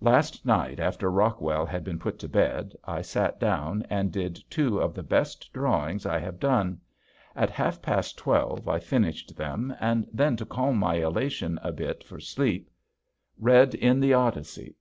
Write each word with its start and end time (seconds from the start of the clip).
Last 0.00 0.46
night 0.46 0.78
after 0.78 1.10
Rockwell 1.10 1.66
had 1.66 1.82
been 1.82 1.98
put 1.98 2.20
to 2.20 2.28
bed 2.28 2.76
I 2.84 3.02
sat 3.02 3.40
down 3.40 3.82
and 3.90 4.12
did 4.12 4.38
two 4.48 4.78
of 4.78 4.94
the 4.94 5.02
best 5.02 5.52
drawings 5.52 6.06
I 6.06 6.20
have 6.20 6.40
made. 6.40 6.78
At 7.34 7.50
half 7.50 7.82
past 7.82 8.16
twelve 8.16 8.68
I 8.68 8.78
finished 8.78 9.36
them, 9.36 9.74
and 9.80 10.06
then 10.12 10.36
to 10.36 10.46
calm 10.46 10.76
my 10.78 11.02
elation 11.04 11.58
a 11.60 11.72
bit 11.72 12.04
for 12.04 12.20
sleep 12.20 12.70
read 13.36 13.74
in 13.74 13.98
the 13.98 14.14
"Odyssey." 14.14 14.76